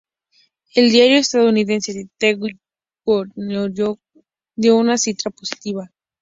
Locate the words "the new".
2.17-2.49